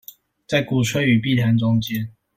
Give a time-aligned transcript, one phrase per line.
[0.47, 2.11] 在鼓吹與避談中間